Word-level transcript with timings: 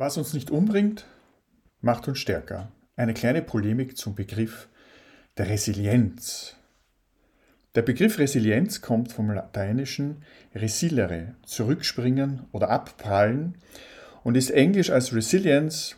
Was 0.00 0.16
uns 0.16 0.32
nicht 0.32 0.50
umbringt, 0.50 1.04
macht 1.82 2.08
uns 2.08 2.18
stärker. 2.18 2.72
Eine 2.96 3.12
kleine 3.12 3.42
Polemik 3.42 3.98
zum 3.98 4.14
Begriff 4.14 4.70
der 5.36 5.50
Resilienz. 5.50 6.56
Der 7.74 7.82
Begriff 7.82 8.18
Resilienz 8.18 8.80
kommt 8.80 9.12
vom 9.12 9.30
lateinischen 9.30 10.24
resilere, 10.54 11.34
zurückspringen 11.44 12.46
oder 12.50 12.70
abprallen 12.70 13.58
und 14.24 14.38
ist 14.38 14.48
englisch 14.48 14.88
als 14.88 15.14
Resilience, 15.14 15.96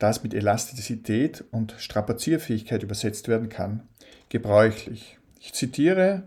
das 0.00 0.24
mit 0.24 0.34
Elastizität 0.34 1.44
und 1.52 1.76
Strapazierfähigkeit 1.78 2.82
übersetzt 2.82 3.28
werden 3.28 3.48
kann, 3.48 3.86
gebräuchlich. 4.28 5.18
Ich 5.38 5.52
zitiere 5.52 6.26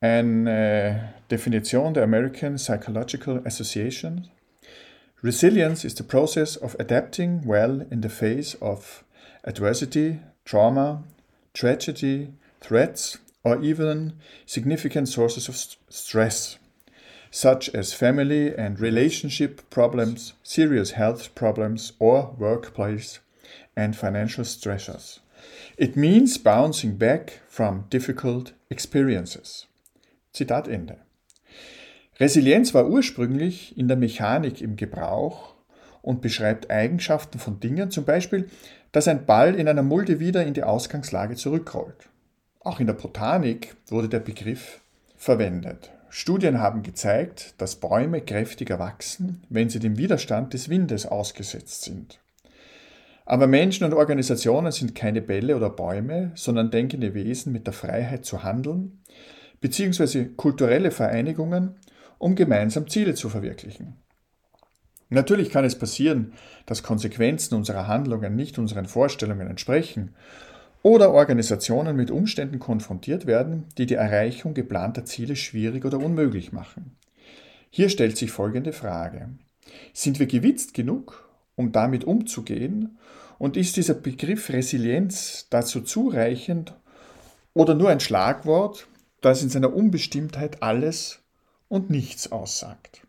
eine 0.00 1.12
Definition 1.30 1.92
der 1.92 2.04
American 2.04 2.54
Psychological 2.54 3.42
Association. 3.44 4.30
Resilience 5.24 5.86
is 5.86 5.94
the 5.94 6.04
process 6.04 6.54
of 6.54 6.76
adapting 6.78 7.40
well 7.46 7.80
in 7.90 8.02
the 8.02 8.10
face 8.10 8.52
of 8.60 9.02
adversity, 9.44 10.20
trauma, 10.44 11.02
tragedy, 11.54 12.34
threats, 12.60 13.16
or 13.42 13.58
even 13.62 14.18
significant 14.44 15.08
sources 15.08 15.48
of 15.48 15.56
st 15.56 15.78
stress, 15.88 16.58
such 17.30 17.70
as 17.70 17.94
family 17.94 18.54
and 18.54 18.78
relationship 18.78 19.70
problems, 19.70 20.34
serious 20.42 20.90
health 20.90 21.34
problems, 21.34 21.94
or 21.98 22.36
workplace 22.38 23.20
and 23.74 23.96
financial 23.96 24.44
stressors. 24.44 25.20
It 25.78 25.96
means 25.96 26.36
bouncing 26.36 26.98
back 26.98 27.40
from 27.48 27.86
difficult 27.88 28.52
experiences. 28.68 29.64
Zitat 30.34 30.68
Ende. 30.68 30.98
Resilienz 32.18 32.74
war 32.74 32.88
ursprünglich 32.88 33.76
in 33.76 33.88
der 33.88 33.96
Mechanik 33.96 34.60
im 34.60 34.76
Gebrauch 34.76 35.54
und 36.00 36.20
beschreibt 36.20 36.70
Eigenschaften 36.70 37.38
von 37.38 37.60
Dingen, 37.60 37.90
zum 37.90 38.04
Beispiel, 38.04 38.48
dass 38.92 39.08
ein 39.08 39.26
Ball 39.26 39.54
in 39.54 39.66
einer 39.66 39.82
Mulde 39.82 40.20
wieder 40.20 40.44
in 40.44 40.54
die 40.54 40.62
Ausgangslage 40.62 41.34
zurückrollt. 41.34 42.08
Auch 42.60 42.78
in 42.78 42.86
der 42.86 42.94
Botanik 42.94 43.74
wurde 43.88 44.08
der 44.08 44.20
Begriff 44.20 44.80
verwendet. 45.16 45.90
Studien 46.08 46.60
haben 46.60 46.84
gezeigt, 46.84 47.54
dass 47.58 47.76
Bäume 47.76 48.20
kräftiger 48.20 48.78
wachsen, 48.78 49.42
wenn 49.48 49.68
sie 49.68 49.80
dem 49.80 49.98
Widerstand 49.98 50.54
des 50.54 50.68
Windes 50.68 51.06
ausgesetzt 51.06 51.82
sind. 51.82 52.20
Aber 53.26 53.48
Menschen 53.48 53.84
und 53.84 53.94
Organisationen 53.94 54.70
sind 54.70 54.94
keine 54.94 55.22
Bälle 55.22 55.56
oder 55.56 55.70
Bäume, 55.70 56.30
sondern 56.36 56.70
denkende 56.70 57.14
Wesen 57.14 57.52
mit 57.52 57.66
der 57.66 57.74
Freiheit 57.74 58.24
zu 58.24 58.44
handeln, 58.44 59.00
beziehungsweise 59.60 60.26
kulturelle 60.26 60.90
Vereinigungen, 60.90 61.74
um 62.18 62.34
gemeinsam 62.34 62.88
Ziele 62.88 63.14
zu 63.14 63.28
verwirklichen. 63.28 63.96
Natürlich 65.10 65.50
kann 65.50 65.64
es 65.64 65.78
passieren, 65.78 66.32
dass 66.66 66.82
Konsequenzen 66.82 67.54
unserer 67.54 67.86
Handlungen 67.86 68.34
nicht 68.34 68.58
unseren 68.58 68.86
Vorstellungen 68.86 69.48
entsprechen 69.48 70.14
oder 70.82 71.12
Organisationen 71.12 71.96
mit 71.96 72.10
Umständen 72.10 72.58
konfrontiert 72.58 73.26
werden, 73.26 73.64
die 73.78 73.86
die 73.86 73.94
Erreichung 73.94 74.54
geplanter 74.54 75.04
Ziele 75.04 75.36
schwierig 75.36 75.84
oder 75.84 75.98
unmöglich 75.98 76.52
machen. 76.52 76.96
Hier 77.70 77.88
stellt 77.88 78.16
sich 78.16 78.30
folgende 78.30 78.72
Frage. 78.72 79.30
Sind 79.92 80.18
wir 80.18 80.26
gewitzt 80.26 80.74
genug, 80.74 81.28
um 81.56 81.72
damit 81.72 82.04
umzugehen? 82.04 82.98
Und 83.38 83.56
ist 83.56 83.76
dieser 83.76 83.94
Begriff 83.94 84.50
Resilienz 84.50 85.48
dazu 85.50 85.80
zureichend 85.80 86.74
oder 87.52 87.74
nur 87.74 87.90
ein 87.90 88.00
Schlagwort, 88.00 88.86
das 89.20 89.42
in 89.42 89.48
seiner 89.48 89.74
Unbestimmtheit 89.74 90.62
alles 90.62 91.23
und 91.74 91.90
nichts 91.90 92.30
aussagt? 92.30 93.02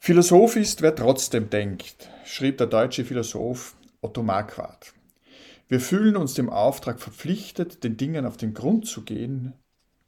Philosoph 0.00 0.56
ist, 0.56 0.82
wer 0.82 0.94
trotzdem 0.94 1.50
denkt, 1.50 2.10
schrieb 2.24 2.58
der 2.58 2.66
deutsche 2.66 3.04
Philosoph 3.04 3.76
Otto 4.00 4.22
Marquardt. 4.22 4.92
Wir 5.68 5.80
fühlen 5.80 6.16
uns 6.16 6.34
dem 6.34 6.50
Auftrag 6.50 6.98
verpflichtet, 6.98 7.84
den 7.84 7.96
Dingen 7.96 8.26
auf 8.26 8.36
den 8.36 8.54
Grund 8.54 8.86
zu 8.86 9.02
gehen, 9.02 9.52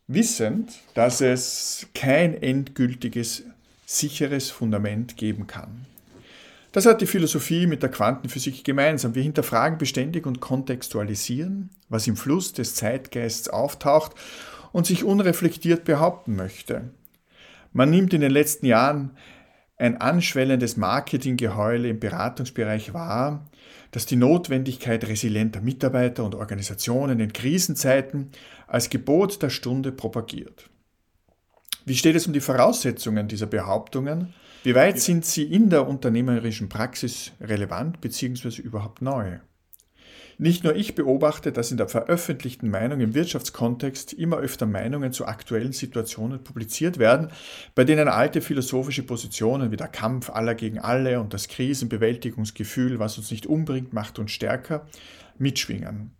wissend, 0.08 0.72
dass 0.94 1.20
es 1.20 1.86
kein 1.94 2.34
endgültiges, 2.34 3.44
sicheres 3.86 4.50
Fundament 4.50 5.16
geben 5.16 5.46
kann. 5.46 5.86
Das 6.72 6.86
hat 6.86 7.00
die 7.00 7.06
Philosophie 7.06 7.66
mit 7.66 7.82
der 7.82 7.90
Quantenphysik 7.90 8.64
gemeinsam. 8.64 9.14
Wir 9.14 9.22
hinterfragen 9.22 9.78
beständig 9.78 10.26
und 10.26 10.40
kontextualisieren, 10.40 11.70
was 11.88 12.06
im 12.06 12.16
Fluss 12.16 12.52
des 12.52 12.74
Zeitgeists 12.74 13.48
auftaucht 13.48 14.12
und 14.72 14.86
sich 14.86 15.04
unreflektiert 15.04 15.84
behaupten 15.84 16.36
möchte. 16.36 16.90
Man 17.72 17.90
nimmt 17.90 18.12
in 18.14 18.20
den 18.20 18.32
letzten 18.32 18.66
Jahren 18.66 19.16
ein 19.76 20.00
anschwellendes 20.00 20.76
Marketinggeheule 20.76 21.88
im 21.88 22.00
Beratungsbereich 22.00 22.92
wahr, 22.92 23.48
dass 23.92 24.06
die 24.06 24.16
Notwendigkeit 24.16 25.06
resilienter 25.06 25.60
Mitarbeiter 25.60 26.24
und 26.24 26.34
Organisationen 26.34 27.18
in 27.18 27.32
Krisenzeiten 27.32 28.30
als 28.66 28.90
Gebot 28.90 29.42
der 29.42 29.50
Stunde 29.50 29.90
propagiert. 29.90 30.68
Wie 31.86 31.96
steht 31.96 32.14
es 32.14 32.26
um 32.26 32.32
die 32.32 32.40
Voraussetzungen 32.40 33.26
dieser 33.26 33.46
Behauptungen? 33.46 34.34
Wie 34.62 34.74
weit 34.74 35.00
sind 35.00 35.24
sie 35.24 35.44
in 35.44 35.70
der 35.70 35.88
unternehmerischen 35.88 36.68
Praxis 36.68 37.32
relevant 37.40 38.00
bzw. 38.02 38.60
überhaupt 38.60 39.00
neu? 39.00 39.38
Nicht 40.40 40.64
nur 40.64 40.74
ich 40.74 40.94
beobachte, 40.94 41.52
dass 41.52 41.70
in 41.70 41.76
der 41.76 41.86
veröffentlichten 41.86 42.70
Meinung 42.70 43.00
im 43.00 43.14
Wirtschaftskontext 43.14 44.14
immer 44.14 44.38
öfter 44.38 44.64
Meinungen 44.64 45.12
zu 45.12 45.26
aktuellen 45.26 45.72
Situationen 45.72 46.42
publiziert 46.42 46.98
werden, 46.98 47.28
bei 47.74 47.84
denen 47.84 48.08
alte 48.08 48.40
philosophische 48.40 49.02
Positionen 49.02 49.70
wie 49.70 49.76
der 49.76 49.88
Kampf 49.88 50.30
aller 50.30 50.54
gegen 50.54 50.78
alle 50.78 51.20
und 51.20 51.34
das 51.34 51.46
Krisenbewältigungsgefühl, 51.48 52.98
was 52.98 53.18
uns 53.18 53.30
nicht 53.30 53.46
umbringt, 53.46 53.92
macht 53.92 54.18
uns 54.18 54.30
stärker, 54.30 54.86
mitschwingen. 55.36 56.12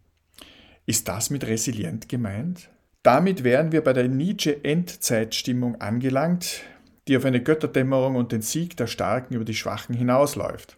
Ist 0.85 1.09
das 1.09 1.31
mit 1.31 1.47
resilient 1.47 2.11
gemeint? 2.11 2.69
Damit 3.03 3.43
wären 3.43 3.73
wir 3.73 3.83
bei 3.83 3.95
der 3.95 4.09
Nietzsche-Endzeitstimmung 4.09 5.81
angelangt, 5.81 6.61
die 7.09 7.17
auf 7.17 7.25
eine 7.25 7.43
Götterdämmerung 7.43 8.17
und 8.17 8.33
den 8.33 8.43
Sieg 8.43 8.77
der 8.77 8.87
Starken 8.87 9.33
über 9.33 9.47
die 9.47 9.55
Schwachen 9.55 9.95
hinausläuft. 9.95 10.77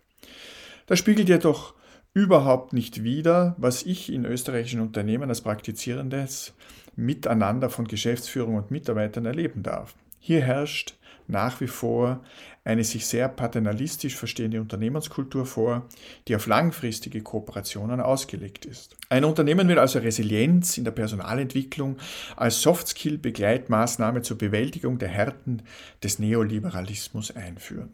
Das 0.87 1.01
spiegelt 1.01 1.29
jedoch 1.29 1.75
überhaupt 2.15 2.73
nicht 2.73 3.03
wider, 3.03 3.55
was 3.59 3.85
ich 3.85 4.13
in 4.13 4.25
österreichischen 4.25 4.81
Unternehmen 4.81 5.29
als 5.29 5.41
praktizierendes 5.41 6.55
Miteinander 6.95 7.71
von 7.71 7.89
Geschäftsführung 7.89 8.57
und 8.57 8.71
Mitarbeitern 8.71 9.25
erleben 9.25 9.63
darf. 9.63 9.95
Hier 10.21 10.43
herrscht 10.43 10.95
nach 11.33 11.61
wie 11.61 11.67
vor 11.67 12.23
eine 12.65 12.85
sich 12.85 13.07
sehr 13.07 13.29
paternalistisch 13.29 14.15
verstehende 14.15 14.61
Unternehmenskultur 14.61 15.47
vor, 15.47 15.89
die 16.29 16.37
auf 16.37 16.47
langfristige 16.47 17.21
Kooperationen 17.21 18.01
ausgelegt 18.01 18.67
ist. 18.67 18.95
Ein 19.09 19.25
Unternehmen 19.25 19.67
will 19.67 19.81
also 19.81 19.99
Resilienz 19.99 20.79
in 20.79 20.85
der 20.85 20.93
Personalentwicklung 20.93 21.97
als 22.37 22.63
Softskill-Begleitmaßnahme 22.63 24.23
zur 24.23 24.39
Bewältigung 24.39 24.99
der 24.99 25.09
Härten 25.09 25.63
des 26.05 26.21
Neoliberalismus 26.21 27.35
einführen. 27.35 27.91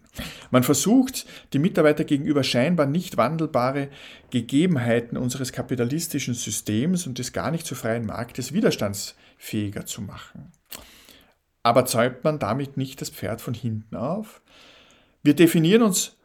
Man 0.50 0.64
versucht, 0.64 1.26
die 1.54 1.58
Mitarbeiter 1.58 2.04
gegenüber 2.04 2.42
scheinbar 2.42 2.84
nicht 2.84 3.16
wandelbare 3.16 3.88
Gegebenheiten 4.30 5.16
unseres 5.16 5.52
kapitalistischen 5.52 6.34
Systems 6.34 7.06
und 7.06 7.18
des 7.18 7.32
gar 7.32 7.50
nicht 7.50 7.66
so 7.66 7.74
freien 7.74 8.04
Marktes 8.04 8.52
widerstandsfähiger 8.52 9.86
zu 9.86 10.02
machen. 10.02 10.52
Aber 11.62 11.84
zäumt 11.84 12.24
man 12.24 12.38
damit 12.38 12.76
nicht 12.76 13.00
das 13.00 13.10
Pferd 13.10 13.40
von 13.40 13.54
hinten 13.54 13.96
auf? 13.96 14.40
Wir 15.22 15.34
definieren 15.34 15.82
uns 15.82 16.16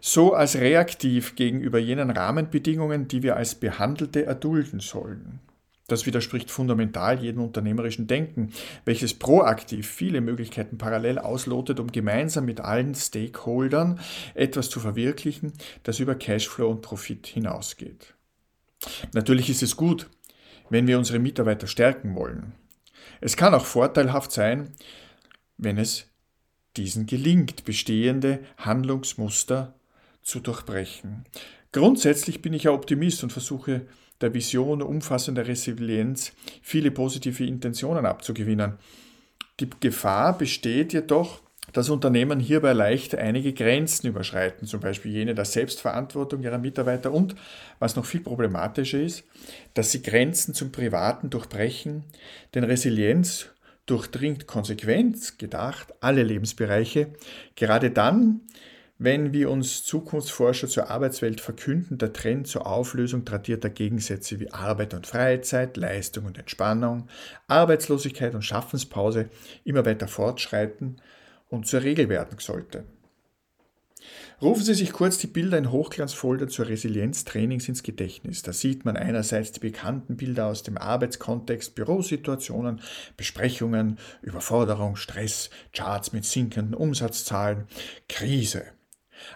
so 0.00 0.34
als 0.34 0.56
reaktiv 0.56 1.34
gegenüber 1.34 1.78
jenen 1.78 2.10
Rahmenbedingungen, 2.10 3.08
die 3.08 3.22
wir 3.22 3.36
als 3.36 3.54
Behandelte 3.54 4.26
erdulden 4.26 4.80
sollen. 4.80 5.40
Das 5.86 6.06
widerspricht 6.06 6.50
fundamental 6.50 7.22
jedem 7.22 7.42
unternehmerischen 7.42 8.06
Denken, 8.06 8.52
welches 8.86 9.14
proaktiv 9.14 9.86
viele 9.86 10.20
Möglichkeiten 10.22 10.78
parallel 10.78 11.18
auslotet, 11.18 11.78
um 11.78 11.92
gemeinsam 11.92 12.46
mit 12.46 12.60
allen 12.60 12.94
Stakeholdern 12.94 14.00
etwas 14.34 14.70
zu 14.70 14.80
verwirklichen, 14.80 15.52
das 15.82 16.00
über 16.00 16.14
Cashflow 16.14 16.70
und 16.70 16.80
Profit 16.80 17.26
hinausgeht. 17.26 18.14
Natürlich 19.12 19.50
ist 19.50 19.62
es 19.62 19.76
gut, 19.76 20.08
wenn 20.70 20.86
wir 20.86 20.98
unsere 20.98 21.18
Mitarbeiter 21.18 21.66
stärken 21.66 22.14
wollen. 22.14 22.54
Es 23.20 23.36
kann 23.36 23.54
auch 23.54 23.64
vorteilhaft 23.64 24.32
sein, 24.32 24.74
wenn 25.56 25.78
es 25.78 26.06
diesen 26.76 27.06
gelingt, 27.06 27.64
bestehende 27.64 28.40
Handlungsmuster 28.58 29.74
zu 30.22 30.40
durchbrechen. 30.40 31.24
Grundsätzlich 31.72 32.42
bin 32.42 32.52
ich 32.52 32.64
ja 32.64 32.72
Optimist 32.72 33.22
und 33.22 33.32
versuche 33.32 33.86
der 34.20 34.34
Vision 34.34 34.82
umfassender 34.82 35.46
Resilienz 35.46 36.32
viele 36.62 36.90
positive 36.90 37.44
Intentionen 37.44 38.06
abzugewinnen. 38.06 38.78
Die 39.60 39.68
Gefahr 39.80 40.36
besteht 40.36 40.92
jedoch, 40.92 41.42
dass 41.74 41.90
Unternehmen 41.90 42.38
hierbei 42.38 42.72
leicht 42.72 43.16
einige 43.16 43.52
Grenzen 43.52 44.06
überschreiten, 44.06 44.66
zum 44.66 44.80
Beispiel 44.80 45.10
jene 45.10 45.34
der 45.34 45.44
Selbstverantwortung 45.44 46.42
ihrer 46.42 46.58
Mitarbeiter 46.58 47.12
und, 47.12 47.34
was 47.80 47.96
noch 47.96 48.06
viel 48.06 48.20
problematischer 48.20 49.00
ist, 49.00 49.24
dass 49.74 49.90
sie 49.90 50.00
Grenzen 50.00 50.54
zum 50.54 50.70
Privaten 50.70 51.30
durchbrechen, 51.30 52.04
denn 52.54 52.62
Resilienz 52.64 53.48
durchdringt 53.86 54.46
konsequent 54.46 55.38
gedacht 55.38 55.92
alle 56.00 56.22
Lebensbereiche, 56.22 57.08
gerade 57.56 57.90
dann, 57.90 58.42
wenn 58.96 59.32
wir 59.32 59.50
uns 59.50 59.82
Zukunftsforscher 59.82 60.68
zur 60.68 60.88
Arbeitswelt 60.90 61.40
verkünden, 61.40 61.98
der 61.98 62.12
Trend 62.12 62.46
zur 62.46 62.68
Auflösung 62.68 63.24
tradierter 63.24 63.68
Gegensätze 63.68 64.38
wie 64.38 64.52
Arbeit 64.52 64.94
und 64.94 65.08
Freizeit, 65.08 65.76
Leistung 65.76 66.26
und 66.26 66.38
Entspannung, 66.38 67.08
Arbeitslosigkeit 67.48 68.36
und 68.36 68.42
Schaffenspause 68.42 69.28
immer 69.64 69.84
weiter 69.84 70.06
fortschreiten 70.06 71.00
und 71.54 71.66
zur 71.66 71.82
Regel 71.82 72.08
werden 72.08 72.38
sollte. 72.38 72.84
Rufen 74.42 74.64
Sie 74.64 74.74
sich 74.74 74.92
kurz 74.92 75.16
die 75.18 75.28
Bilder 75.28 75.56
in 75.56 75.70
Hochglanzfolder 75.70 76.48
zur 76.48 76.68
Resilienztrainings 76.68 77.68
ins 77.68 77.82
Gedächtnis. 77.82 78.42
Da 78.42 78.52
sieht 78.52 78.84
man 78.84 78.96
einerseits 78.96 79.52
die 79.52 79.60
bekannten 79.60 80.16
Bilder 80.16 80.46
aus 80.46 80.62
dem 80.62 80.76
Arbeitskontext, 80.76 81.74
Bürosituationen, 81.74 82.80
Besprechungen, 83.16 83.98
Überforderung, 84.22 84.96
Stress, 84.96 85.50
Charts 85.72 86.12
mit 86.12 86.24
sinkenden 86.24 86.74
Umsatzzahlen, 86.74 87.66
Krise. 88.08 88.64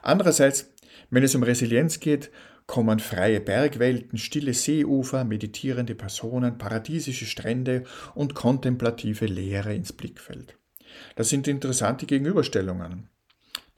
Andererseits, 0.02 0.72
wenn 1.10 1.22
es 1.22 1.34
um 1.34 1.42
Resilienz 1.42 2.00
geht, 2.00 2.30
kommen 2.66 2.98
freie 2.98 3.40
Bergwelten, 3.40 4.18
stille 4.18 4.52
Seeufer, 4.52 5.24
meditierende 5.24 5.94
Personen, 5.94 6.58
paradiesische 6.58 7.24
Strände 7.24 7.84
und 8.14 8.34
kontemplative 8.34 9.24
Leere 9.24 9.74
ins 9.74 9.94
Blickfeld. 9.94 10.58
Das 11.16 11.28
sind 11.28 11.48
interessante 11.48 12.06
Gegenüberstellungen. 12.06 13.08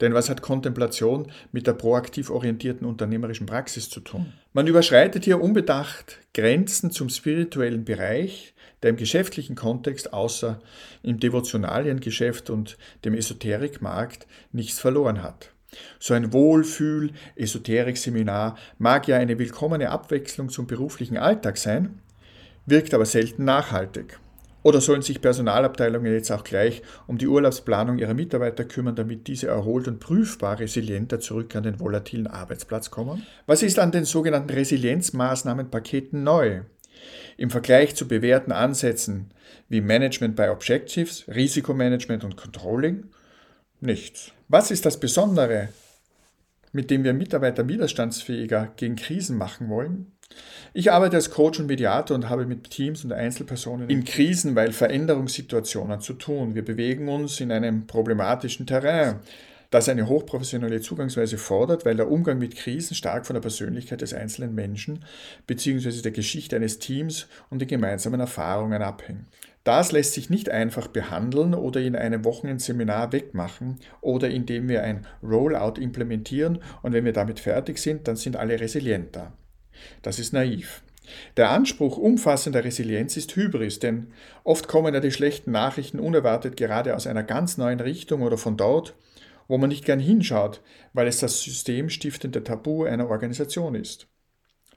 Denn 0.01 0.13
was 0.15 0.29
hat 0.29 0.41
Kontemplation 0.41 1.31
mit 1.51 1.67
der 1.67 1.73
proaktiv 1.73 2.31
orientierten 2.31 2.87
unternehmerischen 2.87 3.45
Praxis 3.45 3.89
zu 3.89 3.99
tun? 3.99 4.33
Man 4.51 4.65
überschreitet 4.67 5.25
hier 5.25 5.39
unbedacht 5.39 6.17
Grenzen 6.33 6.89
zum 6.91 7.09
spirituellen 7.09 7.85
Bereich, 7.85 8.55
der 8.81 8.89
im 8.89 8.97
geschäftlichen 8.97 9.55
Kontext 9.55 10.11
außer 10.11 10.59
im 11.03 11.19
Devotionaliengeschäft 11.19 12.49
und 12.49 12.79
dem 13.05 13.13
Esoterikmarkt 13.13 14.25
nichts 14.51 14.79
verloren 14.79 15.21
hat. 15.21 15.51
So 15.99 16.15
ein 16.15 16.33
Wohlfühl-Esoterik-Seminar 16.33 18.57
mag 18.77 19.07
ja 19.07 19.15
eine 19.17 19.39
willkommene 19.39 19.89
Abwechslung 19.89 20.49
zum 20.49 20.67
beruflichen 20.67 21.17
Alltag 21.17 21.55
sein, 21.57 22.01
wirkt 22.65 22.93
aber 22.93 23.05
selten 23.05 23.45
nachhaltig. 23.45 24.19
Oder 24.63 24.79
sollen 24.79 25.01
sich 25.01 25.21
Personalabteilungen 25.21 26.13
jetzt 26.13 26.31
auch 26.31 26.43
gleich 26.43 26.83
um 27.07 27.17
die 27.17 27.27
Urlaubsplanung 27.27 27.97
ihrer 27.97 28.13
Mitarbeiter 28.13 28.63
kümmern, 28.63 28.95
damit 28.95 29.27
diese 29.27 29.47
erholt 29.47 29.87
und 29.87 29.99
prüfbar 29.99 30.59
resilienter 30.59 31.19
zurück 31.19 31.55
an 31.55 31.63
den 31.63 31.79
volatilen 31.79 32.27
Arbeitsplatz 32.27 32.91
kommen? 32.91 33.25
Was 33.47 33.63
ist 33.63 33.79
an 33.79 33.91
den 33.91 34.05
sogenannten 34.05 34.51
Resilienzmaßnahmenpaketen 34.51 36.23
neu? 36.23 36.61
Im 37.37 37.49
Vergleich 37.49 37.95
zu 37.95 38.07
bewährten 38.07 38.51
Ansätzen 38.51 39.31
wie 39.67 39.81
Management 39.81 40.35
by 40.35 40.49
Objectives, 40.49 41.25
Risikomanagement 41.27 42.23
und 42.23 42.37
Controlling? 42.37 43.05
Nichts. 43.79 44.31
Was 44.47 44.69
ist 44.69 44.85
das 44.85 44.99
Besondere, 44.99 45.69
mit 46.71 46.91
dem 46.91 47.03
wir 47.03 47.13
Mitarbeiter 47.13 47.67
widerstandsfähiger 47.67 48.73
gegen 48.75 48.95
Krisen 48.95 49.37
machen 49.37 49.69
wollen? 49.69 50.11
Ich 50.73 50.91
arbeite 50.91 51.17
als 51.17 51.31
Coach 51.31 51.59
und 51.59 51.67
Mediator 51.67 52.15
und 52.15 52.29
habe 52.29 52.45
mit 52.45 52.69
Teams 52.69 53.03
und 53.03 53.11
Einzelpersonen 53.11 53.89
in 53.89 54.05
Krisen, 54.05 54.55
weil 54.55 54.71
Veränderungssituationen 54.71 55.99
zu 55.99 56.13
tun. 56.13 56.55
Wir 56.55 56.63
bewegen 56.63 57.09
uns 57.09 57.41
in 57.41 57.51
einem 57.51 57.87
problematischen 57.87 58.65
Terrain, 58.65 59.19
das 59.69 59.89
eine 59.89 60.07
hochprofessionelle 60.07 60.79
Zugangsweise 60.81 61.37
fordert, 61.37 61.85
weil 61.85 61.95
der 61.95 62.09
Umgang 62.09 62.37
mit 62.37 62.55
Krisen 62.55 62.95
stark 62.95 63.25
von 63.25 63.33
der 63.33 63.41
Persönlichkeit 63.41 64.01
des 64.01 64.13
einzelnen 64.13 64.55
Menschen 64.55 65.03
bzw. 65.47 66.01
der 66.01 66.11
Geschichte 66.11 66.55
eines 66.55 66.79
Teams 66.79 67.27
und 67.49 67.59
den 67.59 67.67
gemeinsamen 67.67 68.19
Erfahrungen 68.19 68.81
abhängt. 68.81 69.25
Das 69.63 69.91
lässt 69.91 70.13
sich 70.13 70.29
nicht 70.29 70.49
einfach 70.49 70.87
behandeln 70.87 71.53
oder 71.53 71.81
in 71.81 71.95
einem 71.95 72.25
Wochenendseminar 72.25 73.11
wegmachen 73.11 73.79
oder 74.01 74.29
indem 74.29 74.69
wir 74.69 74.83
ein 74.83 75.05
Rollout 75.21 75.79
implementieren 75.79 76.59
und 76.81 76.93
wenn 76.93 77.05
wir 77.05 77.13
damit 77.13 77.39
fertig 77.39 77.77
sind, 77.77 78.07
dann 78.07 78.15
sind 78.15 78.37
alle 78.37 78.59
resilienter. 78.59 79.33
Das 80.01 80.19
ist 80.19 80.33
naiv. 80.33 80.81
Der 81.37 81.49
Anspruch 81.49 81.97
umfassender 81.97 82.63
Resilienz 82.63 83.17
ist 83.17 83.35
Hybris, 83.35 83.79
denn 83.79 84.13
oft 84.43 84.67
kommen 84.67 84.93
ja 84.93 84.99
die 84.99 85.11
schlechten 85.11 85.51
Nachrichten 85.51 85.99
unerwartet 85.99 86.57
gerade 86.57 86.95
aus 86.95 87.07
einer 87.07 87.23
ganz 87.23 87.57
neuen 87.57 87.79
Richtung 87.79 88.21
oder 88.21 88.37
von 88.37 88.57
dort, 88.57 88.95
wo 89.47 89.57
man 89.57 89.69
nicht 89.69 89.85
gern 89.85 89.99
hinschaut, 89.99 90.61
weil 90.93 91.07
es 91.07 91.19
das 91.19 91.41
systemstiftende 91.41 92.43
Tabu 92.43 92.83
einer 92.83 93.09
Organisation 93.09 93.75
ist. 93.75 94.07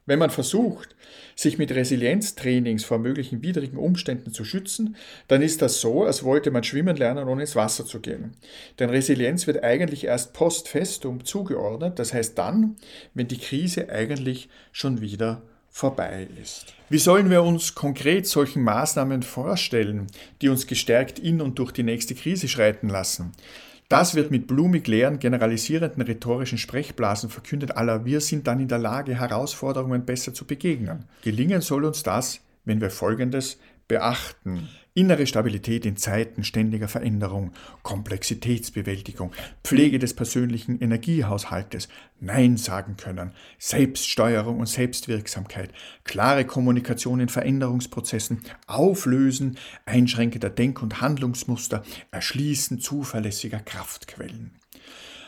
Wenn 0.06 0.18
man 0.18 0.30
versucht, 0.30 0.94
sich 1.34 1.56
mit 1.56 1.72
Resilienztrainings 1.72 2.84
vor 2.84 2.98
möglichen 2.98 3.42
widrigen 3.42 3.78
Umständen 3.78 4.32
zu 4.32 4.44
schützen, 4.44 4.96
dann 5.28 5.40
ist 5.40 5.62
das 5.62 5.80
so, 5.80 6.04
als 6.04 6.24
wollte 6.24 6.50
man 6.50 6.62
schwimmen 6.62 6.96
lernen, 6.96 7.26
ohne 7.26 7.42
ins 7.42 7.56
Wasser 7.56 7.86
zu 7.86 8.00
gehen. 8.00 8.32
Denn 8.78 8.90
Resilienz 8.90 9.46
wird 9.46 9.64
eigentlich 9.64 10.04
erst 10.04 10.34
post 10.34 10.68
festum 10.68 11.24
zugeordnet, 11.24 11.98
das 11.98 12.12
heißt 12.12 12.36
dann, 12.36 12.76
wenn 13.14 13.28
die 13.28 13.38
Krise 13.38 13.88
eigentlich 13.88 14.50
schon 14.72 15.00
wieder 15.00 15.40
vorbei 15.70 16.28
ist. 16.40 16.66
Wie 16.88 16.98
sollen 16.98 17.30
wir 17.30 17.42
uns 17.42 17.74
konkret 17.74 18.26
solchen 18.26 18.62
Maßnahmen 18.62 19.22
vorstellen, 19.22 20.06
die 20.40 20.50
uns 20.50 20.66
gestärkt 20.66 21.18
in 21.18 21.40
und 21.40 21.58
durch 21.58 21.72
die 21.72 21.82
nächste 21.82 22.14
Krise 22.14 22.46
schreiten 22.46 22.88
lassen? 22.88 23.32
Das 23.94 24.16
wird 24.16 24.32
mit 24.32 24.48
blumig 24.48 24.88
leeren, 24.88 25.20
generalisierenden 25.20 26.02
rhetorischen 26.02 26.58
Sprechblasen 26.58 27.30
verkündet, 27.30 27.76
aller 27.76 28.04
wir 28.04 28.20
sind 28.20 28.48
dann 28.48 28.58
in 28.58 28.66
der 28.66 28.78
Lage, 28.78 29.14
Herausforderungen 29.14 30.04
besser 30.04 30.34
zu 30.34 30.46
begegnen. 30.46 31.04
Gelingen 31.22 31.60
soll 31.60 31.84
uns 31.84 32.02
das, 32.02 32.40
wenn 32.64 32.80
wir 32.80 32.90
Folgendes 32.90 33.56
beachten. 33.88 34.68
Innere 34.96 35.26
Stabilität 35.26 35.86
in 35.86 35.96
Zeiten 35.96 36.44
ständiger 36.44 36.86
Veränderung, 36.86 37.52
Komplexitätsbewältigung, 37.82 39.32
Pflege 39.64 39.98
des 39.98 40.14
persönlichen 40.14 40.80
Energiehaushaltes, 40.80 41.88
Nein 42.20 42.56
sagen 42.56 42.96
können, 42.96 43.32
Selbststeuerung 43.58 44.60
und 44.60 44.66
Selbstwirksamkeit, 44.66 45.70
klare 46.04 46.44
Kommunikation 46.44 47.18
in 47.18 47.28
Veränderungsprozessen, 47.28 48.42
Auflösen 48.68 49.58
einschränkender 49.84 50.50
Denk- 50.50 50.80
und 50.80 51.00
Handlungsmuster, 51.00 51.82
Erschließen 52.12 52.78
zuverlässiger 52.78 53.58
Kraftquellen. 53.58 54.52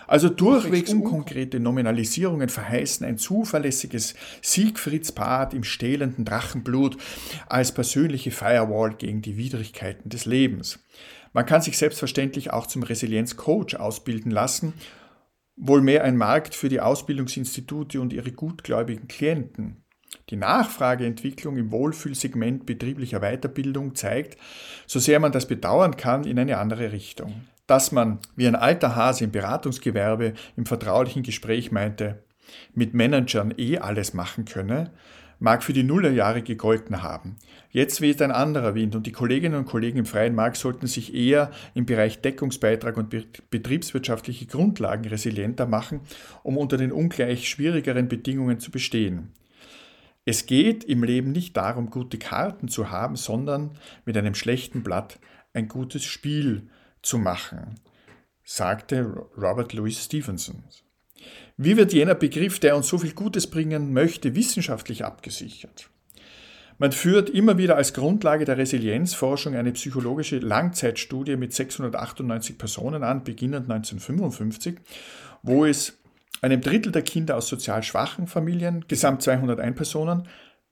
Also 0.07 0.29
durchwegs 0.29 0.93
unkonkrete 0.93 1.61
Nominalisierungen 1.61 2.49
verheißen 2.49 3.05
ein 3.07 3.19
zuverlässiges 3.19 4.15
Siegfriedsbad 4.43 5.55
im 5.55 5.65
stählenden 5.65 6.25
Drachenblut 6.25 6.97
als 7.49 7.73
persönliche 7.73 8.31
Firewall 8.31 8.95
gegen 8.95 9.23
die 9.23 9.37
Widrigkeiten 9.37 10.09
des 10.09 10.25
Lebens. 10.25 10.79
Man 11.33 11.47
kann 11.47 11.61
sich 11.61 11.77
selbstverständlich 11.77 12.53
auch 12.53 12.67
zum 12.67 12.83
Resilienzcoach 12.83 13.79
ausbilden 13.79 14.31
lassen, 14.31 14.73
wohl 15.57 15.83
mehr 15.83 16.05
ein 16.05 16.17
Markt 16.17 16.55
für 16.55 16.69
die 16.69 16.81
Ausbildungsinstitute 16.81 18.01
und 18.01 18.13
ihre 18.13 18.33
gutgläubigen 18.33 19.09
Klienten. 19.09 19.83
Die 20.31 20.37
Nachfrageentwicklung 20.37 21.57
im 21.57 21.71
Wohlfühlsegment 21.73 22.65
betrieblicher 22.65 23.21
Weiterbildung 23.21 23.95
zeigt, 23.95 24.39
so 24.87 24.99
sehr 24.99 25.21
man 25.21 25.33
das 25.33 25.47
bedauern 25.47 25.97
kann, 25.97 26.25
in 26.25 26.39
eine 26.39 26.59
andere 26.59 26.93
Richtung 26.93 27.47
dass 27.67 27.93
man, 27.93 28.19
wie 28.37 28.47
ein 28.47 28.55
alter 28.55 28.97
Hase 28.97 29.25
im 29.25 29.33
Beratungsgewerbe 29.33 30.35
im 30.57 30.67
vertraulichen 30.67 31.23
Gespräch 31.23 31.73
meinte, 31.73 32.23
mit 32.75 32.95
Managern 32.95 33.55
eh 33.57 33.79
alles 33.79 34.15
machen 34.15 34.45
könne, 34.45 34.93
mag 35.39 35.63
für 35.63 35.73
die 35.73 35.83
Nullerjahre 35.83 36.43
gegolten 36.43 37.03
haben. 37.03 37.37
Jetzt 37.71 38.01
weht 38.01 38.23
ein 38.23 38.31
anderer 38.31 38.75
Wind 38.75 38.95
und 38.97 39.07
die 39.07 39.13
Kolleginnen 39.13 39.59
und 39.59 39.67
Kollegen 39.67 39.99
im 39.99 40.07
freien 40.07 40.35
Markt 40.35 40.57
sollten 40.57 40.87
sich 40.87 41.15
eher 41.15 41.51
im 41.75 41.85
Bereich 41.85 42.23
Deckungsbeitrag 42.23 42.97
und 42.97 43.15
betriebswirtschaftliche 43.51 44.47
Grundlagen 44.47 45.07
resilienter 45.07 45.67
machen, 45.67 46.01
um 46.43 46.57
unter 46.57 46.79
den 46.79 46.93
ungleich 46.93 47.49
schwierigeren 47.49 48.09
Bedingungen 48.09 48.61
zu 48.61 48.71
bestehen. 48.71 49.33
Es 50.25 50.47
geht 50.47 50.85
im 50.85 51.05
Leben 51.05 51.33
nicht 51.33 51.57
darum, 51.57 51.91
gute 51.91 52.19
Karten 52.19 52.69
zu 52.69 52.91
haben, 52.91 53.17
sondern 53.17 53.73
mit 54.05 54.17
einem 54.17 54.35
schlechten 54.35 54.83
Blatt 54.83 55.21
ein 55.53 55.69
gutes 55.69 56.05
Spiel 56.05 56.69
zu 57.07 57.19
machen, 57.19 57.81
sagte 58.45 59.27
Robert 59.37 59.73
Louis 59.73 60.05
Stevenson. 60.05 60.65
Wie 61.57 61.77
wird 61.77 61.93
jener 61.93 62.15
Begriff, 62.15 62.59
der 62.59 62.77
uns 62.77 62.89
so 62.89 62.99
viel 62.99 63.13
Gutes 63.13 63.47
bringen 63.47 63.93
möchte, 63.93 64.35
wissenschaftlich 64.35 65.05
abgesichert? 65.05 65.89
Man 66.79 66.93
führt 66.93 67.31
immer 67.31 67.57
wieder 67.57 67.77
als 67.77 67.95
Grundlage 67.95 68.45
der 68.45 68.59
Resilienzforschung 68.59 69.55
eine 69.55 69.73
psychologische 69.73 70.39
Langzeitstudie 70.39 71.37
mit 71.37 71.55
698 71.55 72.59
Personen 72.59 73.03
an, 73.03 73.25
beginnend 73.25 73.71
1955, 73.71 74.77
wo 75.43 75.65
es 75.65 75.99
einem 76.43 76.61
Drittel 76.61 76.93
der 76.93 77.03
Kinder 77.03 77.37
aus 77.37 77.49
sozial 77.49 77.83
schwachen 77.83 78.27
Familien, 78.27 78.85
gesamt 78.89 79.23
201 79.23 79.75
Personen, 79.75 80.29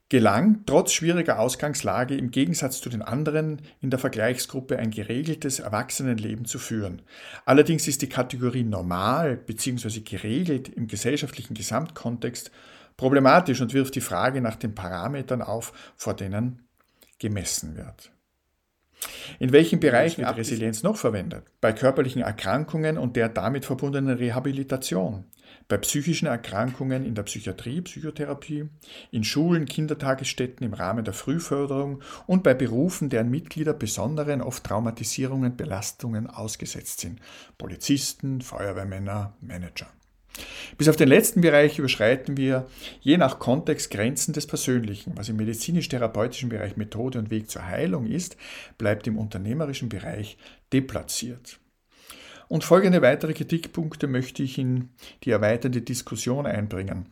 gelang 0.08 0.64
trotz 0.66 0.92
schwieriger 0.92 1.38
Ausgangslage 1.38 2.16
im 2.16 2.30
Gegensatz 2.30 2.80
zu 2.80 2.88
den 2.88 3.02
anderen 3.02 3.62
in 3.80 3.90
der 3.90 3.98
Vergleichsgruppe 3.98 4.78
ein 4.78 4.90
geregeltes 4.90 5.60
Erwachsenenleben 5.60 6.44
zu 6.44 6.58
führen. 6.58 7.02
Allerdings 7.44 7.88
ist 7.88 8.02
die 8.02 8.08
Kategorie 8.08 8.64
normal 8.64 9.36
bzw. 9.36 10.00
geregelt 10.00 10.68
im 10.68 10.86
gesellschaftlichen 10.86 11.54
Gesamtkontext 11.54 12.50
problematisch 12.96 13.60
und 13.60 13.74
wirft 13.74 13.94
die 13.94 14.00
Frage 14.00 14.40
nach 14.40 14.56
den 14.56 14.74
Parametern 14.74 15.42
auf, 15.42 15.72
vor 15.96 16.14
denen 16.14 16.60
gemessen 17.18 17.76
wird. 17.76 18.12
In 19.38 19.52
welchen 19.52 19.80
Bereichen 19.80 20.24
wird 20.24 20.36
Resilienz 20.36 20.82
noch 20.82 20.96
verwendet? 20.96 21.44
Bei 21.60 21.72
körperlichen 21.72 22.22
Erkrankungen 22.22 22.98
und 22.98 23.16
der 23.16 23.28
damit 23.28 23.64
verbundenen 23.64 24.16
Rehabilitation, 24.16 25.24
bei 25.68 25.78
psychischen 25.78 26.26
Erkrankungen 26.26 27.04
in 27.04 27.14
der 27.14 27.22
Psychiatrie, 27.22 27.80
Psychotherapie, 27.80 28.68
in 29.10 29.24
Schulen, 29.24 29.66
Kindertagesstätten 29.66 30.66
im 30.66 30.74
Rahmen 30.74 31.04
der 31.04 31.14
Frühförderung 31.14 32.02
und 32.26 32.42
bei 32.42 32.54
Berufen, 32.54 33.08
deren 33.08 33.30
Mitglieder 33.30 33.72
besonderen, 33.72 34.42
oft 34.42 34.64
Traumatisierungen, 34.64 35.56
Belastungen 35.56 36.28
ausgesetzt 36.28 37.00
sind. 37.00 37.20
Polizisten, 37.58 38.40
Feuerwehrmänner, 38.40 39.34
Manager. 39.40 39.86
Bis 40.76 40.88
auf 40.88 40.96
den 40.96 41.08
letzten 41.08 41.40
Bereich 41.40 41.78
überschreiten 41.78 42.36
wir 42.36 42.66
je 43.00 43.16
nach 43.16 43.38
Kontext 43.38 43.90
Grenzen 43.90 44.32
des 44.32 44.46
Persönlichen. 44.46 45.12
Was 45.16 45.28
im 45.28 45.36
medizinisch-therapeutischen 45.36 46.48
Bereich 46.48 46.76
Methode 46.76 47.18
und 47.18 47.30
Weg 47.30 47.50
zur 47.50 47.66
Heilung 47.66 48.06
ist, 48.06 48.36
bleibt 48.76 49.06
im 49.06 49.16
unternehmerischen 49.16 49.88
Bereich 49.88 50.36
deplatziert. 50.72 51.60
Und 52.48 52.64
folgende 52.64 53.02
weitere 53.02 53.32
Kritikpunkte 53.32 54.06
möchte 54.06 54.42
ich 54.42 54.58
in 54.58 54.90
die 55.24 55.30
erweiternde 55.30 55.82
Diskussion 55.82 56.46
einbringen. 56.46 57.08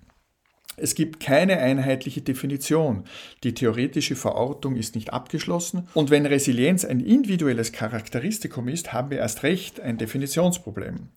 Es 0.77 0.95
gibt 0.95 1.21
keine 1.21 1.59
einheitliche 1.59 2.23
Definition. 2.23 3.05
Die 3.45 3.53
theoretische 3.53 4.17
Verortung 4.17 4.77
ist 4.77 4.95
nicht 4.95 5.13
abgeschlossen. 5.13 5.89
Und 5.93 6.11
wenn 6.11 6.25
Resilienz 6.25 6.85
ein 6.85 7.01
individuelles 7.01 7.73
Charakteristikum 7.73 8.69
ist, 8.69 8.93
haben 8.93 9.11
wir 9.11 9.19
erst 9.19 9.43
recht 9.43 9.81
ein 9.81 9.99
Definitionsproblem. 9.99 11.09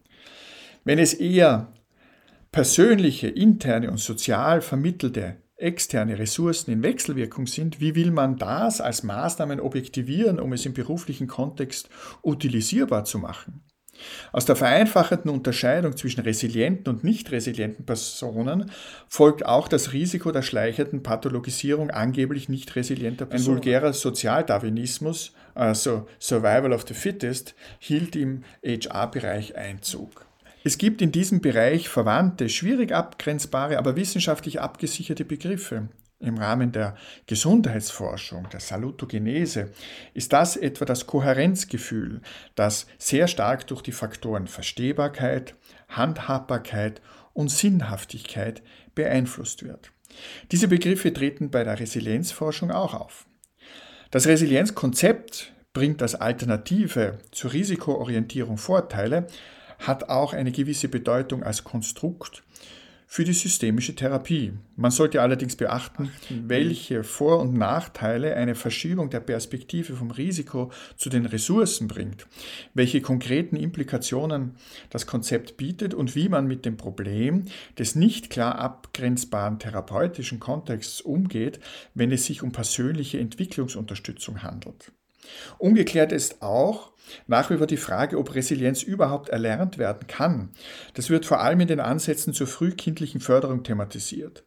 Wenn 0.83 0.99
es 0.99 1.13
eher 1.13 1.71
persönliche, 2.51 3.27
interne 3.27 3.89
und 3.89 3.99
sozial 3.99 4.61
vermittelte 4.61 5.37
externe 5.57 6.19
Ressourcen 6.19 6.71
in 6.71 6.83
Wechselwirkung 6.83 7.47
sind, 7.47 7.79
wie 7.79 7.95
will 7.95 8.11
man 8.11 8.37
das 8.37 8.81
als 8.81 9.03
Maßnahmen 9.03 9.61
objektivieren, 9.61 10.39
um 10.39 10.51
es 10.51 10.65
im 10.65 10.73
beruflichen 10.73 11.27
Kontext 11.27 11.89
utilisierbar 12.21 13.05
zu 13.05 13.19
machen? 13.19 13.64
Aus 14.31 14.45
der 14.45 14.55
vereinfachenden 14.55 15.31
Unterscheidung 15.31 15.95
zwischen 15.95 16.21
resilienten 16.21 16.93
und 16.93 17.03
nicht 17.03 17.31
resilienten 17.31 17.85
Personen 17.85 18.71
folgt 19.07 19.45
auch 19.45 19.67
das 19.67 19.93
Risiko 19.93 20.31
der 20.31 20.41
schleichenden 20.41 21.03
Pathologisierung 21.03 21.91
angeblich 21.91 22.49
nicht 22.49 22.75
resilienter 22.75 23.25
Personen. 23.25 23.49
Ein 23.49 23.55
vulgärer 23.55 23.93
Sozialdarwinismus, 23.93 25.33
also 25.53 26.07
Survival 26.19 26.73
of 26.73 26.85
the 26.87 26.93
Fittest, 26.93 27.55
hielt 27.79 28.15
im 28.15 28.43
HR-Bereich 28.63 29.55
Einzug. 29.55 30.25
Es 30.63 30.79
gibt 30.79 31.01
in 31.03 31.11
diesem 31.11 31.41
Bereich 31.41 31.89
verwandte, 31.89 32.49
schwierig 32.49 32.91
abgrenzbare, 32.91 33.77
aber 33.77 33.95
wissenschaftlich 33.95 34.59
abgesicherte 34.59 35.23
Begriffe. 35.23 35.89
Im 36.19 36.37
Rahmen 36.37 36.71
der 36.71 36.95
Gesundheitsforschung, 37.27 38.47
der 38.49 38.61
Salutogenese, 38.61 39.71
ist 40.13 40.31
das 40.31 40.55
etwa 40.55 40.85
das 40.85 41.07
Kohärenzgefühl, 41.07 42.21
das 42.55 42.87
sehr 42.97 43.27
stark 43.27 43.67
durch 43.67 43.81
die 43.81 43.91
Faktoren 43.91 44.47
Verstehbarkeit, 44.47 45.55
Handhabbarkeit 45.89 47.01
und 47.33 47.49
Sinnhaftigkeit 47.49 48.63
beeinflusst 48.95 49.63
wird. 49.63 49.91
Diese 50.51 50.69
Begriffe 50.69 51.11
treten 51.11 51.51
bei 51.51 51.65
der 51.65 51.79
Resilienzforschung 51.79 52.71
auch 52.71 52.93
auf. 52.93 53.25
Das 54.09 54.25
Resilienzkonzept 54.25 55.53
bringt 55.73 56.01
als 56.01 56.15
Alternative 56.15 57.17
zur 57.31 57.51
Risikoorientierung 57.51 58.57
Vorteile, 58.57 59.27
hat 59.79 60.07
auch 60.07 60.31
eine 60.31 60.53
gewisse 60.53 60.87
Bedeutung 60.87 61.43
als 61.43 61.65
Konstrukt 61.65 62.44
für 63.07 63.23
die 63.23 63.33
systemische 63.33 63.95
Therapie. 63.95 64.53
Man 64.75 64.91
sollte 64.91 65.21
allerdings 65.21 65.55
beachten, 65.55 66.11
welche 66.29 67.03
Vor- 67.03 67.39
und 67.39 67.53
Nachteile 67.53 68.35
eine 68.35 68.55
Verschiebung 68.55 69.09
der 69.09 69.19
Perspektive 69.19 69.95
vom 69.95 70.11
Risiko 70.11 70.71
zu 70.97 71.09
den 71.09 71.25
Ressourcen 71.25 71.87
bringt, 71.87 72.27
welche 72.73 73.01
konkreten 73.01 73.55
Implikationen 73.55 74.55
das 74.89 75.07
Konzept 75.07 75.57
bietet 75.57 75.93
und 75.93 76.15
wie 76.15 76.29
man 76.29 76.47
mit 76.47 76.65
dem 76.65 76.77
Problem 76.77 77.45
des 77.77 77.95
nicht 77.95 78.29
klar 78.29 78.57
abgrenzbaren 78.59 79.59
therapeutischen 79.59 80.39
Kontexts 80.39 81.01
umgeht, 81.01 81.59
wenn 81.93 82.11
es 82.11 82.25
sich 82.25 82.43
um 82.43 82.51
persönliche 82.51 83.19
Entwicklungsunterstützung 83.19 84.43
handelt. 84.43 84.91
Ungeklärt 85.57 86.11
ist 86.11 86.41
auch 86.41 86.91
nach 87.27 87.49
wie 87.49 87.57
vor 87.57 87.67
die 87.67 87.77
Frage, 87.77 88.17
ob 88.17 88.35
Resilienz 88.35 88.83
überhaupt 88.83 89.29
erlernt 89.29 89.77
werden 89.77 90.07
kann. 90.07 90.49
Das 90.93 91.09
wird 91.09 91.25
vor 91.25 91.41
allem 91.41 91.59
in 91.61 91.67
den 91.67 91.79
Ansätzen 91.79 92.33
zur 92.33 92.47
frühkindlichen 92.47 93.21
Förderung 93.21 93.63
thematisiert. 93.63 94.43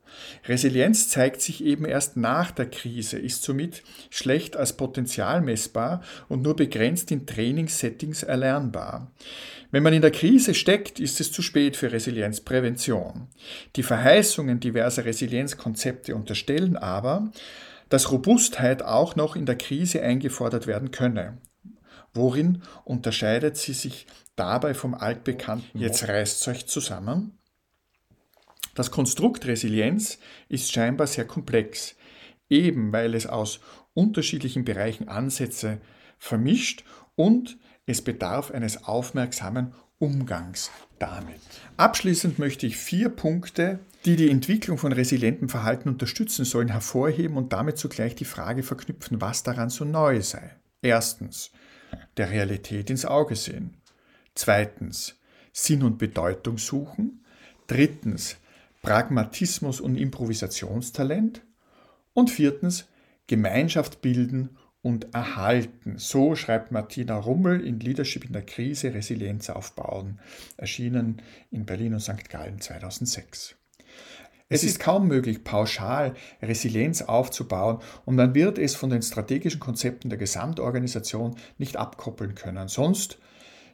Resilienz 0.47 1.09
zeigt 1.09 1.41
sich 1.41 1.65
eben 1.65 1.85
erst 1.85 2.17
nach 2.17 2.51
der 2.51 2.67
Krise, 2.67 3.19
ist 3.19 3.43
somit 3.43 3.83
schlecht 4.11 4.57
als 4.57 4.77
Potenzial 4.77 5.41
messbar 5.41 6.03
und 6.29 6.43
nur 6.43 6.57
begrenzt 6.57 7.11
in 7.11 7.27
Trainingssettings 7.27 8.23
erlernbar. 8.23 9.11
Wenn 9.71 9.83
man 9.83 9.93
in 9.93 10.03
der 10.03 10.11
Krise 10.11 10.55
steckt, 10.55 10.99
ist 10.99 11.21
es 11.21 11.31
zu 11.31 11.43
spät 11.43 11.77
für 11.77 11.93
Resilienzprävention. 11.93 13.29
Die 13.77 13.83
Verheißungen 13.83 14.61
diverser 14.61 15.05
Resilienzkonzepte 15.05 16.15
unterstellen 16.15 16.77
aber, 16.77 17.31
dass 17.89 18.11
Robustheit 18.11 18.83
auch 18.83 19.17
noch 19.17 19.37
in 19.37 19.47
der 19.47 19.57
Krise 19.57 20.03
eingefordert 20.03 20.67
werden 20.67 20.91
könne. 20.91 21.39
Worin 22.15 22.63
unterscheidet 22.85 23.57
sie 23.57 23.73
sich 23.73 24.07
dabei 24.37 24.75
vom 24.75 24.95
altbekannten 24.95 25.79
Jetzt 25.79 26.09
reißt 26.09 26.47
euch 26.49 26.67
zusammen? 26.67 27.39
Das 28.75 28.91
Konstrukt 28.91 29.47
Resilienz 29.47 30.19
ist 30.49 30.73
scheinbar 30.73 31.07
sehr 31.07 31.27
komplex, 31.27 31.97
eben 32.49 32.93
weil 32.93 33.15
es 33.15 33.27
aus 33.27 33.61
unterschiedlichen 33.95 34.65
Bereichen 34.65 35.09
Ansätze 35.09 35.81
vermischt 36.19 36.85
und 37.17 37.59
es 37.87 38.03
bedarf 38.03 38.51
eines 38.51 38.85
aufmerksamen 38.85 39.75
Umgangs 39.99 40.71
damit. 40.99 41.41
Abschließend 41.77 42.39
möchte 42.39 42.67
ich 42.67 42.77
vier 42.77 43.09
Punkte 43.09 43.81
die 44.05 44.17
die 44.17 44.31
Entwicklung 44.31 44.79
von 44.79 44.93
resilientem 44.93 45.49
Verhalten 45.49 45.89
unterstützen 45.89 46.45
sollen, 46.45 46.69
hervorheben 46.69 47.37
und 47.37 47.53
damit 47.53 47.79
zugleich 47.79 48.15
die 48.15 48.25
Frage 48.25 48.63
verknüpfen, 48.63 49.21
was 49.21 49.43
daran 49.43 49.71
so 49.71 49.85
neu 49.85 50.23
sei. 50.23 50.55
Erstens, 50.83 51.51
der 52.17 52.31
Realität 52.31 52.91
ins 52.91 53.05
Auge 53.05 53.35
sehen. 53.37 53.77
Zweitens, 54.35 55.17
Sinn 55.53 55.83
und 55.83 55.99
Bedeutung 55.99 56.59
suchen. 56.59 57.25
Drittens, 57.67 58.37
Pragmatismus 58.83 59.81
und 59.81 59.97
Improvisationstalent. 59.97 61.43
Und 62.15 62.31
viertens, 62.31 62.87
Gemeinschaft 63.27 64.01
bilden 64.01 64.57
und 64.83 65.15
erhalten. 65.15 65.99
So 65.99 66.35
schreibt 66.35 66.73
Martina 66.73 67.17
Rummel 67.17 67.61
in 67.61 67.81
Leadership 67.81 68.25
in 68.25 68.33
der 68.33 68.47
Krise 68.47 68.95
Resilienz 68.95 69.51
aufbauen, 69.51 70.19
erschienen 70.57 71.23
in 71.51 71.67
Berlin 71.67 71.95
und 71.95 72.01
St. 72.01 72.29
Gallen 72.31 72.61
2006. 72.61 73.57
Es 74.51 74.65
ist 74.65 74.81
kaum 74.81 75.09
möglich, 75.09 75.45
pauschal 75.45 76.15
Resilienz 76.41 77.03
aufzubauen 77.03 77.81
und 78.07 78.17
man 78.17 78.35
wird 78.35 78.57
es 78.57 78.75
von 78.75 78.89
den 78.89 79.03
strategischen 79.03 79.61
Konzepten 79.61 80.09
der 80.09 80.19
Gesamtorganisation 80.19 81.37
nicht 81.59 81.77
abkoppeln 81.77 82.35
können. 82.35 82.69
Sonst 82.69 83.19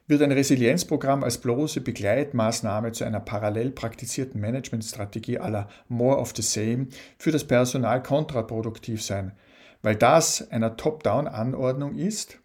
wird 0.08 0.20
ein 0.20 0.32
Resilienzprogramm 0.32 1.22
als 1.22 1.38
bloße 1.38 1.80
Begleitmaßnahme 1.80 2.90
zu 2.90 3.04
einer 3.04 3.20
parallel 3.20 3.70
praktizierten 3.70 4.40
Managementstrategie 4.40 5.38
aller 5.38 5.68
More 5.88 6.18
of 6.18 6.32
the 6.34 6.42
Same 6.42 6.88
für 7.18 7.30
das 7.30 7.44
Personal 7.44 8.02
kontraproduktiv 8.02 9.02
sein, 9.02 9.32
weil 9.84 9.96
das 9.96 10.50
einer 10.50 10.78
Top-Down-Anordnung 10.78 11.94
ist, 11.94 12.40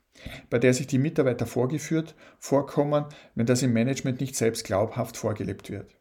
bei 0.50 0.60
der 0.60 0.74
sich 0.74 0.88
die 0.88 0.98
Mitarbeiter 0.98 1.46
vorgeführt 1.46 2.14
vorkommen, 2.38 3.06
wenn 3.34 3.46
das 3.46 3.64
im 3.64 3.72
Management 3.72 4.20
nicht 4.20 4.36
selbst 4.36 4.66
glaubhaft 4.66 5.16
vorgelebt 5.16 5.72
wird. 5.72 5.96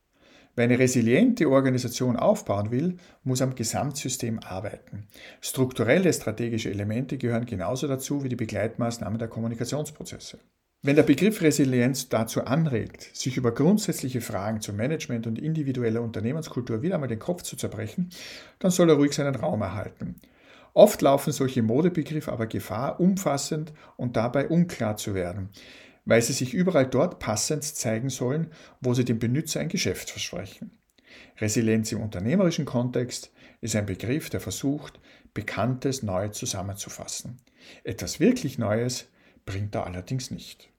Wer 0.57 0.65
eine 0.65 0.81
resiliente 0.81 1.49
Organisation 1.49 2.17
aufbauen 2.17 2.73
will, 2.73 2.97
muss 3.23 3.41
am 3.41 3.55
Gesamtsystem 3.55 4.41
arbeiten. 4.41 5.07
Strukturelle 5.41 6.13
strategische 6.13 6.71
Elemente 6.71 7.17
gehören 7.17 7.47
genauso 7.47 7.87
dazu 7.87 8.25
wie 8.25 8.29
die 8.29 8.35
Begleitmaßnahmen 8.35 9.21
der 9.21 9.29
Kommunikationsprozesse. 9.29 10.41
Wenn 10.83 10.97
der 10.97 11.05
Begriff 11.05 11.41
Resilienz 11.41 12.09
dazu 12.09 12.45
anregt, 12.45 13.11
sich 13.15 13.37
über 13.37 13.55
grundsätzliche 13.55 14.21
Fragen 14.21 14.61
zum 14.61 14.75
Management 14.75 15.29
und 15.29 15.39
individueller 15.39 16.03
Unternehmenskultur 16.03 16.83
wieder 16.83 16.97
einmal 16.97 17.09
den 17.09 17.21
Kopf 17.21 17.43
zu 17.43 17.57
zerbrechen, 17.57 18.11
dann 18.59 18.73
soll 18.73 18.91
er 18.91 18.97
ruhig 18.97 19.13
seinen 19.13 19.37
Raum 19.37 19.63
erhalten. 19.63 20.17
Oft 20.75 21.03
laufen 21.03 21.33
solche 21.33 21.63
Modebegriffe 21.63 22.33
aber 22.33 22.47
Gefahr, 22.47 23.01
umfassend 23.01 23.73
und 23.97 24.17
dabei 24.17 24.49
unklar 24.49 24.97
zu 24.97 25.15
werden 25.15 25.51
weil 26.09 26.23
sie 26.23 26.33
sich 26.33 26.55
überall 26.55 26.87
dort 26.87 27.19
passend 27.19 27.63
zeigen 27.63 28.09
sollen, 28.09 28.51
wo 28.81 28.95
sie 28.95 29.05
dem 29.05 29.19
Benutzer 29.19 29.61
ein 29.61 29.69
Geschäft 29.69 30.09
versprechen. 30.09 30.71
Resilienz 31.39 31.93
im 31.93 32.01
unternehmerischen 32.01 32.65
Kontext 32.65 33.31
ist 33.61 33.77
ein 33.77 33.85
Begriff, 33.85 34.31
der 34.31 34.41
versucht, 34.41 34.99
Bekanntes 35.35 36.03
neu 36.03 36.29
zusammenzufassen. 36.29 37.37
Etwas 37.85 38.21
wirklich 38.21 38.57
Neues 38.57 39.11
bringt 39.45 39.75
er 39.75 39.85
allerdings 39.85 40.31
nicht. 40.31 40.71